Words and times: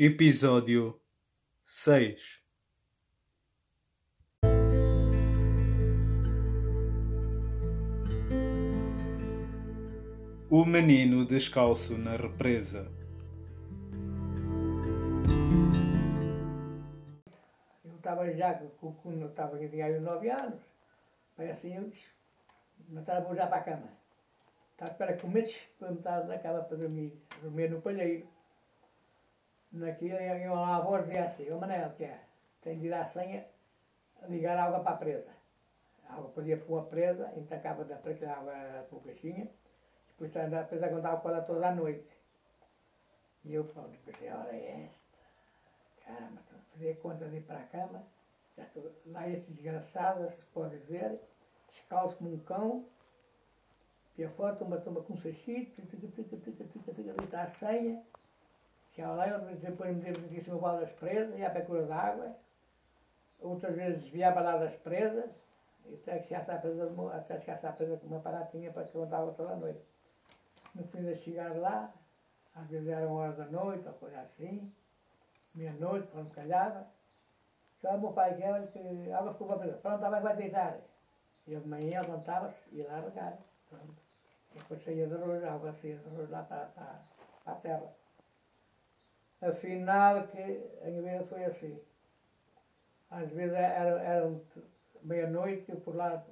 Episódio 0.00 1.00
seis 1.66 2.40
O 10.48 10.64
menino 10.64 11.26
descalço 11.26 11.98
na 11.98 12.16
represa. 12.16 12.88
Eu 17.84 17.96
estava 17.96 18.32
já, 18.32 18.54
quando 18.54 19.22
eu 19.22 19.28
estava 19.30 19.56
aqui, 19.56 19.68
tinha 19.68 20.00
9 20.00 20.30
anos, 20.30 20.60
aí 21.36 21.50
assim 21.50 21.74
eu 21.74 21.88
disse, 21.88 22.06
me 22.88 23.00
estava 23.00 23.28
a 23.28 23.32
usar 23.32 23.48
para 23.48 23.56
a 23.56 23.64
cama. 23.64 23.88
Estava 24.70 24.94
para 24.94 25.16
me 25.32 25.42
estar 25.42 26.24
na 26.24 26.38
cama 26.38 26.62
para 26.62 26.76
dormir, 26.76 27.20
dormir 27.42 27.68
no 27.68 27.82
palheiro. 27.82 28.37
Naquilo, 29.70 30.16
eu 30.16 30.52
uma 30.52 30.76
avó 30.76 30.98
dizia 30.98 31.24
assim, 31.24 31.50
ô 31.50 31.58
Manel, 31.58 31.90
que 31.90 32.04
é? 32.04 32.20
Tem 32.62 32.78
de 32.78 32.92
à 32.92 33.04
senha, 33.04 33.46
ligar 34.28 34.56
água 34.56 34.80
para 34.80 34.92
a 34.92 34.98
presa. 34.98 35.30
A 36.08 36.14
água 36.14 36.30
podia 36.30 36.56
pôr 36.56 36.78
uma 36.78 36.86
presa, 36.86 37.30
acaba 37.50 37.84
da 37.84 37.96
presa, 37.96 38.30
a 38.30 38.38
água 38.38 38.52
era 38.52 38.82
por 38.84 39.02
caixinha, 39.02 39.48
depois 40.08 40.34
a 40.36 40.64
presa 40.64 40.86
aguentava 40.86 41.20
com 41.20 41.28
ela 41.28 41.42
toda 41.42 41.68
a 41.68 41.74
noite. 41.74 42.08
E 43.44 43.54
eu 43.54 43.64
pronto, 43.64 43.96
pensei, 44.04 44.28
a 44.28 44.46
é 44.50 44.86
esta. 44.86 45.08
Caramba, 46.04 46.40
então, 46.46 46.58
fazer 46.72 46.98
conta 47.00 47.28
de 47.28 47.36
ir 47.36 47.42
para 47.42 47.58
a 47.58 47.64
cama, 47.64 48.02
já 48.56 48.64
estou 48.64 48.90
lá 49.06 49.28
esse 49.28 49.50
desgraçado, 49.52 50.24
vocês 50.24 50.44
podem 50.54 50.78
ver, 50.80 51.20
descalço 51.70 52.16
como 52.16 52.32
um 52.32 52.38
cão, 52.40 52.86
pia 54.16 54.30
fora, 54.30 54.56
toma, 54.56 54.78
toma 54.78 55.02
com 55.02 55.12
um 55.12 55.18
sachito, 55.18 55.70
tica, 55.82 55.96
tica, 55.98 56.22
tica, 56.22 56.36
tica, 56.38 56.64
tica, 56.64 56.92
tica, 57.12 57.42
a 57.42 57.46
chegava 57.48 57.68
lá, 57.68 57.84
eu 57.84 57.94
depois 57.94 58.27
me 58.98 59.54
devo 59.54 59.84
aqui 59.84 60.36
em 60.36 60.42
cima 60.42 60.56
do 60.56 60.60
balde 60.60 60.84
das 60.84 60.92
presas, 60.92 61.38
ia 61.38 61.46
à 61.46 61.50
procura 61.50 61.84
de 61.84 61.92
água, 61.92 62.36
outras 63.40 63.74
vezes 63.74 64.02
desviava 64.02 64.40
lá 64.40 64.56
das 64.56 64.74
presas, 64.76 65.30
até 65.86 66.18
que 66.18 66.28
chegasse 66.28 66.50
à 66.50 66.58
presa, 66.58 66.90
até 67.14 67.40
chegasse 67.40 67.66
à 67.66 67.72
presa 67.72 67.96
com 67.96 68.06
uma 68.08 68.20
paratinha 68.20 68.72
para 68.72 68.84
que 68.84 68.96
levantava 68.96 69.32
toda 69.32 69.52
a 69.52 69.56
noite. 69.56 69.80
No 70.74 70.84
fim 70.88 71.04
de 71.04 71.14
chegar 71.16 71.56
lá, 71.56 71.92
às 72.54 72.68
vezes 72.68 72.88
era 72.88 73.06
uma 73.06 73.20
hora 73.20 73.32
da 73.32 73.46
noite, 73.46 73.86
ou 73.86 73.94
coisa 73.94 74.20
assim, 74.20 74.72
meia-noite, 75.54 76.08
quando 76.08 76.34
calhava. 76.34 76.86
Só 77.80 77.94
o 77.94 78.00
meu 78.00 78.12
pai 78.12 78.34
que 78.34 78.42
olha 78.42 78.66
que 78.66 79.12
a 79.12 79.18
água 79.18 79.32
ficou 79.32 79.46
para 79.46 79.72
pronto, 79.74 79.94
está 79.94 80.10
bem, 80.10 80.20
vai 80.20 80.36
deitar. 80.36 80.78
E 81.46 81.52
eu 81.52 81.60
de 81.60 81.68
manhã 81.68 82.00
levantava-se 82.00 82.68
e 82.72 82.78
ia 82.78 82.88
lá 82.88 83.00
regar. 83.00 83.38
Pronto. 83.70 83.94
Depois 84.54 84.82
saía 84.82 85.06
de 85.06 85.14
arroz, 85.14 85.44
a 85.44 85.52
água 85.52 85.72
saía 85.72 85.96
de 85.96 86.08
arroz 86.08 86.28
lá 86.30 86.42
para, 86.42 86.66
para, 86.66 87.00
para 87.44 87.52
a 87.52 87.56
terra. 87.56 87.92
Afinal, 89.40 90.26
que 90.26 90.38
a 90.82 90.90
minha 90.90 91.02
vida 91.02 91.26
foi 91.28 91.44
assim. 91.44 91.80
Às 93.10 93.30
vezes 93.30 93.54
era, 93.54 94.00
era 94.00 94.30
meia-noite, 95.02 95.70
eu 95.70 95.80
por 95.80 95.94
lá 95.94 96.22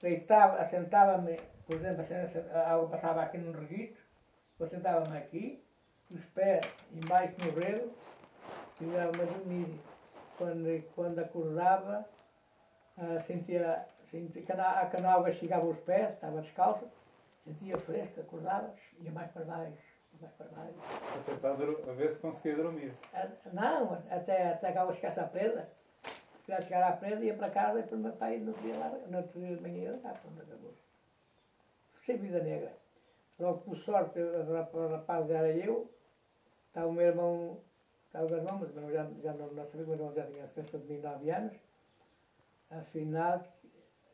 deitava, 0.00 0.56
assentava-me, 0.58 1.38
por 1.66 1.76
exemplo, 1.76 2.04
a 2.52 2.72
água 2.72 2.88
passava 2.88 3.22
aqui 3.22 3.38
num 3.38 3.52
reguito, 3.52 4.00
eu 4.58 4.66
sentava-me 4.66 5.16
aqui, 5.16 5.64
os 6.10 6.24
pés 6.26 6.60
embaixo 6.92 7.34
no 7.44 7.60
rego, 7.60 7.92
e 8.80 8.84
dava-me 8.86 9.22
a 9.22 9.32
dormir. 9.32 9.80
Quando, 10.36 10.82
quando 10.94 11.18
acordava, 11.20 12.08
ah, 12.98 13.20
sentia, 13.20 13.86
sentia 14.04 14.42
quando, 14.42 14.60
a, 14.60 14.86
quando 14.86 15.04
a 15.04 15.12
água 15.12 15.32
chegava 15.32 15.66
aos 15.66 15.78
pés, 15.80 16.10
estava 16.10 16.42
descalço, 16.42 16.90
sentia 17.44 17.78
fresco, 17.78 18.20
acordava, 18.20 18.74
ia 19.00 19.12
mais 19.12 19.30
para 19.30 19.44
baixo, 19.44 19.91
para. 20.28 21.90
A 21.90 21.94
ver 21.94 22.12
se 22.12 22.18
conseguia 22.18 22.56
dormir. 22.56 22.92
Ah, 23.14 23.28
Não, 23.52 23.94
até, 24.10 24.50
até 24.52 24.72
que 24.72 24.78
água 24.78 24.94
chegasse 24.94 25.20
à 25.20 25.24
presa. 25.26 25.68
Se 26.44 26.52
ela 26.52 26.60
chegar 26.62 26.88
à 26.88 26.96
presa, 26.96 27.24
ia 27.24 27.34
para 27.34 27.50
casa 27.50 27.78
e 27.78 27.82
depois 27.82 28.00
o 28.00 28.02
meu 28.04 28.12
pai 28.14 28.38
no 28.38 28.52
dia 28.54 28.76
lá, 28.76 28.88
no 29.06 29.18
outro 29.18 29.38
dia 29.40 29.56
de 29.56 29.62
manhã, 29.62 29.92
ah, 30.04 30.14
pronto, 30.20 30.40
acabou. 30.42 30.74
Sem 32.04 32.16
vida 32.16 32.40
negra. 32.42 32.72
Logo, 33.38 33.60
por 33.60 33.76
sorte, 33.76 34.18
o 34.18 34.52
rap- 34.52 34.74
o 34.74 34.88
rapaz 34.88 35.30
era 35.30 35.50
eu, 35.50 35.88
estava 36.68 36.88
o 36.88 36.92
meu 36.92 37.06
irmão, 37.06 37.60
estava 38.06 38.26
o 38.26 38.28
meu 38.28 38.38
irmão, 38.38 38.58
mas 38.58 38.70
meu 38.72 38.88
irmão 38.90 38.92
já, 38.92 39.22
já 39.22 39.32
não, 39.38 39.46
não 39.52 39.64
sabia, 39.66 39.86
meu 39.86 39.94
irmão 39.94 40.12
já 40.14 40.26
tinha 40.26 40.48
festa 40.48 40.78
de 40.78 40.98
9 40.98 41.30
anos. 41.30 41.54
Afinal, 42.70 43.44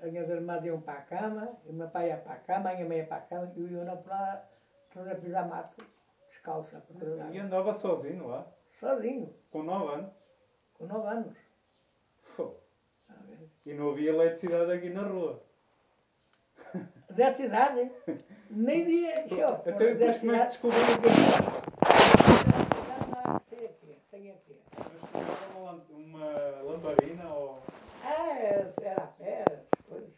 as 0.00 0.10
minhas 0.10 0.28
irmãs 0.28 0.64
iam 0.64 0.80
para 0.80 0.98
a 0.98 1.02
cama, 1.02 1.56
o 1.66 1.72
meu 1.72 1.88
pai 1.88 2.08
ia 2.08 2.16
para 2.18 2.34
a 2.34 2.38
cama, 2.38 2.70
a 2.70 2.74
minha 2.74 2.86
mãe 2.86 2.98
ia 2.98 3.06
para 3.06 3.16
a 3.16 3.20
cama, 3.22 3.52
e 3.56 3.60
eu 3.60 3.84
ia 3.84 3.96
para 3.96 4.44
para 4.92 5.14
pisar 5.16 5.48
mato, 5.48 5.84
descalço, 6.28 6.76
à 6.76 6.80
procura 6.80 7.24
de 7.24 7.36
E 7.36 7.40
andava 7.40 7.74
sozinho 7.74 8.28
lá, 8.28 8.46
sozinho, 8.78 9.34
com 9.50 9.62
9 9.62 9.94
anos. 9.94 10.12
com 10.74 10.86
9 10.86 11.08
anos. 11.08 11.36
A 13.08 13.14
ver? 13.26 13.48
E 13.66 13.74
não 13.74 13.90
havia 13.90 14.10
eletricidade 14.10 14.72
aqui 14.72 14.90
na 14.90 15.02
rua. 15.02 15.42
Da 17.10 17.34
cidade, 17.34 17.92
nem 18.50 18.86
dia, 18.86 19.28
show, 19.28 19.48
Até 19.48 19.72
depois 19.72 20.18
como 20.18 20.32
é 20.32 20.46
que 20.46 20.66
era 25.14 25.58
uma, 25.58 25.72
uma 25.90 26.62
lamparina 26.62 27.28
ou. 27.34 27.62
Ah, 28.02 28.38
era, 28.38 28.74
era 28.80 29.02
a 29.02 29.06
pé, 29.06 29.44
era 29.46 29.64
as 29.72 29.86
coisas. 29.86 30.10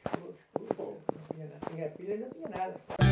Não 0.60 1.26
tinha, 1.32 1.46
não 1.46 1.58
tinha 1.68 1.90
pilha, 1.90 2.16
não 2.16 2.30
tinha 2.30 2.48
nada. 2.48 3.03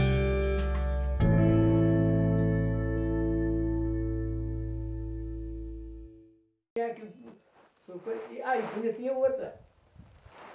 Ah, 8.44 8.56
e 8.56 8.62
ainda 8.62 8.92
tinha 8.94 9.12
outra. 9.12 9.60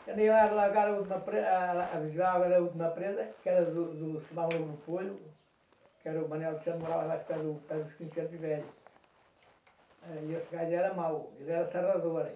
Quando 0.03 0.19
ia 0.19 0.33
lá 0.33 0.51
largar 0.51 0.87
a 0.87 0.93
última 0.93 1.19
presa, 1.19 1.47
a, 1.47 1.99
vigiar 1.99 2.49
da 2.49 2.59
última 2.59 2.89
presa, 2.89 3.29
que 3.43 3.49
era 3.49 3.65
do, 3.65 3.93
do 3.93 4.21
Simão 4.21 4.49
do 4.49 4.77
Folho, 4.83 5.19
que 6.01 6.09
era 6.09 6.23
o 6.23 6.27
Manel 6.27 6.59
Chão, 6.61 6.79
morava 6.79 7.03
lá 7.03 7.17
perto 7.17 7.43
do, 7.43 7.61
perto 7.67 7.83
dos 7.83 7.93
15 7.93 8.19
anos 8.19 8.31
de 8.31 8.37
velho. 8.37 8.65
Eh, 10.09 10.23
E 10.23 10.33
esse 10.33 10.55
gajo 10.55 10.73
era 10.73 10.93
mau, 10.95 11.31
ele 11.39 11.51
era 11.51 11.67
serrador. 11.67 12.31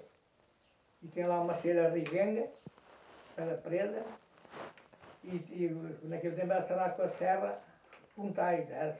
E 1.01 1.07
tinha 1.07 1.27
lá 1.27 1.41
uma 1.41 1.55
ceira 1.55 1.89
rigenga, 1.89 2.47
era 3.35 3.57
presa, 3.57 4.05
e, 5.23 5.37
e 5.37 5.97
naquele 6.03 6.35
tempo 6.35 6.53
era 6.53 6.67
serrar 6.67 6.95
com 6.95 7.01
a 7.01 7.09
serra, 7.09 7.59
puntais, 8.15 8.69
era, 8.69 8.95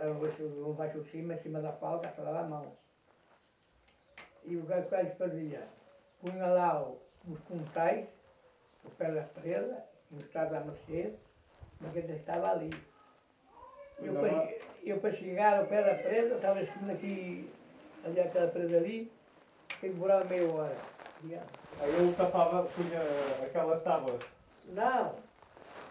era 0.00 0.12
um 0.12 0.72
baixo, 0.72 1.04
cima, 1.04 1.34
em 1.34 1.38
cima 1.38 1.60
da 1.60 1.70
palca, 1.70 2.10
serrar 2.10 2.36
à 2.36 2.42
mão. 2.42 2.83
E 4.44 4.56
o 4.56 4.62
gajo 4.66 4.84
que 4.84 4.90
gajo 4.90 5.10
fazia? 5.16 5.62
Punha 6.20 6.46
lá 6.46 6.82
o- 6.82 7.00
os 7.28 7.38
puntais, 7.40 8.06
o 8.84 8.90
pé 8.90 9.10
da 9.10 9.22
presa, 9.22 9.82
encostado 10.12 10.54
a 10.54 10.60
mexer, 10.60 11.18
mas 11.80 11.96
ele 11.96 12.12
estava 12.14 12.50
ali. 12.50 12.70
Eu 14.02 14.14
para, 14.14 14.48
eu 14.84 15.00
para 15.00 15.12
chegar 15.12 15.58
ao 15.58 15.66
pé 15.66 15.82
da 15.82 15.94
presa, 15.94 16.34
estava 16.34 16.60
escrito 16.62 16.90
aqui, 16.90 17.50
ali 18.04 18.20
aquela 18.20 18.50
presa 18.50 18.76
ali, 18.76 19.12
que 19.80 19.88
demorava 19.88 20.24
meia 20.24 20.46
hora. 20.50 20.76
Aí 21.80 21.94
ele 21.94 22.14
tapava, 22.14 22.64
punha 22.64 23.00
aquelas 23.46 23.82
tábuas. 23.82 24.20
Não, 24.66 25.14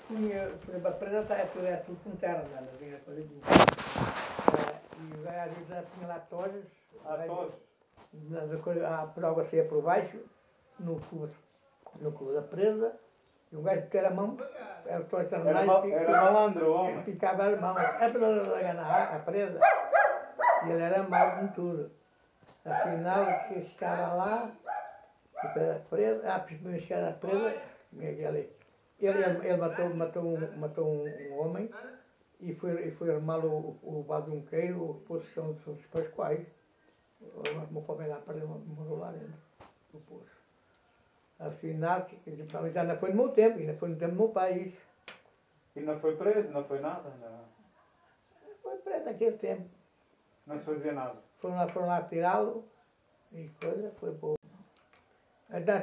punha, 0.08 0.48
por 0.64 0.70
exemplo, 0.70 0.88
a 0.88 0.92
presa 0.92 1.22
está- 1.22 1.38
é 1.38 1.46
tudo, 1.48 1.66
é 1.66 1.76
tudo 1.78 2.04
com 2.04 2.16
terra, 2.18 2.44
não 2.44 2.58
é? 2.58 2.62
De... 2.62 2.94
É, 4.54 4.80
e 5.00 5.18
o 5.18 5.24
gajo 5.24 5.56
punha 5.96 6.08
lá 6.08 6.20
tojas, 6.20 6.66
Ah, 7.06 7.24
todos. 7.26 7.73
A 8.86 9.08
prova 9.08 9.44
saía 9.46 9.66
por 9.66 9.82
baixo, 9.82 10.18
no 10.80 11.00
cu, 11.00 11.30
no 12.00 12.12
cu 12.12 12.34
da 12.34 12.42
presa, 12.42 12.94
e 13.52 13.56
o 13.56 13.62
gajo 13.62 13.88
que 13.90 13.98
era 13.98 14.10
a 14.10 14.14
mão, 14.14 14.38
era 14.86 15.04
essa 15.04 15.36
Era, 15.38 15.66
ma- 15.66 15.88
era 15.88 16.12
malandro, 16.22 16.72
o 16.72 16.74
homem. 16.76 17.04
picava 17.04 17.46
as 17.46 17.60
mãos, 17.60 17.78
é 17.78 18.10
para 18.10 18.28
largar 18.52 18.74
na 18.76 19.04
a 19.16 19.20
presa, 19.20 19.60
e 20.66 20.72
ele 20.72 20.82
era 20.82 21.04
mau 21.04 21.38
com 21.40 21.48
tudo. 21.50 21.92
Afinal, 22.66 23.26
que 23.50 23.62
chegava 23.62 24.14
lá, 24.14 24.52
o 25.44 25.60
da 25.60 25.80
presa, 25.90 26.34
a 26.34 26.40
primeira 26.40 26.80
chegada 26.80 27.08
da 27.08 27.14
presa, 27.14 27.56
ele, 27.98 28.50
ele, 29.00 29.20
ele 29.44 29.58
matou, 29.58 29.94
matou, 29.96 30.24
um, 30.24 30.58
matou 30.58 30.86
um, 30.88 31.06
um 31.32 31.40
homem 31.42 31.70
e 32.40 32.54
foi, 32.56 32.88
e 32.88 32.92
foi 32.92 33.14
armá-lo 33.14 33.50
o, 33.84 34.00
o 34.00 34.04
badunqueiro, 34.04 35.04
poço 35.08 35.26
são, 35.34 35.56
são 35.66 35.74
os 35.74 35.86
pascoais. 35.88 36.46
O 37.36 37.74
meu 37.74 37.82
lá 38.08 38.18
para 38.18 38.36
morou 38.46 39.00
lá 39.00 39.12
dentro 39.12 39.34
do 39.92 40.00
poço. 40.00 40.44
Que, 42.06 42.36
já 42.36 42.82
ainda 42.82 42.96
foi 42.98 43.10
no 43.10 43.16
meu 43.16 43.30
tempo, 43.30 43.60
ainda 43.60 43.74
foi 43.76 43.90
no 43.90 43.96
tempo 43.96 44.12
do 44.14 44.18
meu 44.18 44.30
país. 44.30 44.74
E 45.76 45.80
não 45.80 46.00
foi 46.00 46.16
preso, 46.16 46.50
não 46.50 46.64
foi 46.64 46.80
nada. 46.80 47.10
Não, 47.22 47.40
Foi 48.62 48.78
preso 48.78 49.06
naquele 49.06 49.38
tempo. 49.38 49.70
não 50.46 50.60
se 50.60 50.66
fazia 50.66 50.94
nada. 50.94 51.16
Foram 51.40 51.56
lá, 51.56 51.68
foram 51.68 51.88
lá 51.88 52.02
tirá-lo 52.04 52.64
e 53.32 53.50
coisa, 53.60 53.92
foi 54.00 54.14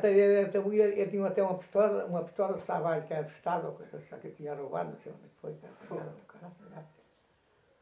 ele, 0.05 0.23
ele, 0.23 0.83
ele 0.83 1.11
tinha 1.11 1.27
até 1.27 1.43
uma 1.43 1.59
pistola, 1.59 2.05
uma 2.07 2.25
pistola 2.25 2.55
de 2.55 2.63
Savage, 2.63 3.07
que 3.07 3.13
era 3.13 3.27
assustada, 3.27 3.69
ou 3.69 3.75
coisa 3.75 3.99
que 4.19 4.31
tinha 4.31 4.55
roubado, 4.55 4.91
não 4.91 4.99
sei 4.99 5.13
onde 5.13 5.29
foi, 5.41 5.55
que 5.55 5.67
era, 5.67 5.75
o 6.11 6.25
cara, 6.27 6.53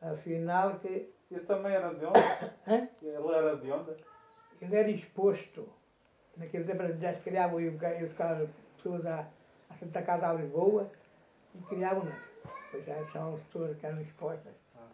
Afinal 0.01 0.79
que 0.79 1.13
Esse 1.31 1.45
também 1.47 1.73
era 1.73 1.93
de 1.95 2.05
onde? 2.05 2.19
Hã? 2.67 2.89
Ele 3.03 3.33
era 3.35 3.57
de 3.57 3.71
onde? 3.71 3.91
Ele 4.61 4.77
era 4.77 4.91
exposto. 4.91 5.69
Naquele 6.39 6.65
tempo 6.65 6.83
já 7.01 7.15
se 7.15 7.21
criavam 7.21 7.61
e 7.61 7.69
os 7.69 8.13
caras, 8.15 8.49
pessoas 8.77 9.05
a, 9.07 9.27
a 9.71 9.75
Santa 9.75 10.03
Casa 10.03 10.29
a 10.29 10.35
Lisboa 10.35 10.89
e 11.55 11.59
criavam-nas. 11.63 12.15
Pois 12.71 12.85
já 12.85 13.05
são 13.13 13.35
as 13.35 13.43
pessoas 13.43 13.77
que 13.79 13.87
eram 13.87 14.01
expostas. 14.01 14.53
Ah. 14.77 14.87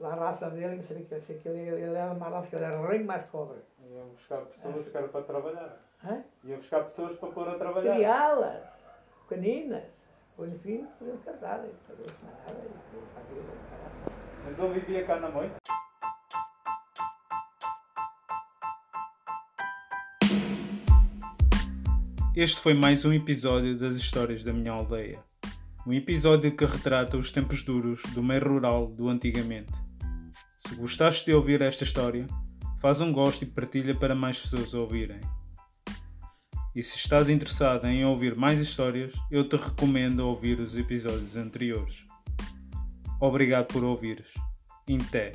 Lá 0.00 0.12
a 0.12 0.16
raça 0.16 0.50
dele, 0.50 0.76
não 0.76 0.84
sei 0.84 1.02
o 1.02 1.06
que, 1.06 1.14
eu 1.14 1.22
sei 1.22 1.38
que 1.38 1.48
ele, 1.48 1.60
ele 1.60 1.94
era 1.94 2.12
uma 2.12 2.28
raça 2.28 2.56
ele 2.56 2.64
era 2.64 2.86
rei 2.86 3.04
mais 3.04 3.24
cobra. 3.30 3.58
Iam 3.90 4.08
buscar 4.08 4.40
pessoas 4.42 4.88
que 4.88 4.96
eram 4.96 5.08
para 5.08 5.22
trabalhar. 5.22 5.76
Hã? 6.04 6.24
Iam 6.44 6.58
buscar 6.58 6.84
pessoas 6.84 7.16
para 7.18 7.28
pôr 7.30 7.48
a 7.48 7.58
trabalhar. 7.58 7.94
Criá-las, 7.94 8.62
pequeninas. 9.28 9.97
Mas 14.44 14.56
ele 14.56 14.78
vivia 14.78 15.04
cá 15.04 15.18
na 15.18 15.28
moita. 15.30 15.56
Este 22.36 22.60
foi 22.60 22.72
mais 22.72 23.04
um 23.04 23.12
episódio 23.12 23.76
das 23.76 23.96
Histórias 23.96 24.44
da 24.44 24.52
Minha 24.52 24.70
Aldeia. 24.70 25.18
Um 25.84 25.92
episódio 25.92 26.56
que 26.56 26.64
retrata 26.64 27.16
os 27.16 27.32
tempos 27.32 27.64
duros 27.64 28.00
do 28.14 28.22
meio 28.22 28.48
rural 28.48 28.86
do 28.86 29.08
antigamente. 29.08 29.72
Se 30.68 30.76
gostaste 30.76 31.24
de 31.24 31.34
ouvir 31.34 31.62
esta 31.62 31.82
história, 31.82 32.28
faz 32.80 33.00
um 33.00 33.10
gosto 33.10 33.42
e 33.42 33.46
partilha 33.46 33.96
para 33.96 34.14
mais 34.14 34.38
pessoas 34.38 34.72
ouvirem. 34.72 35.18
E 36.78 36.82
se 36.84 36.96
estás 36.96 37.28
interessado 37.28 37.88
em 37.88 38.04
ouvir 38.04 38.36
mais 38.36 38.60
histórias, 38.60 39.12
eu 39.32 39.44
te 39.44 39.56
recomendo 39.56 40.20
ouvir 40.20 40.60
os 40.60 40.78
episódios 40.78 41.36
anteriores. 41.36 42.04
Obrigado 43.20 43.66
por 43.66 43.82
ouvires. 43.82 44.28
Em 44.86 44.98
té. 44.98 45.32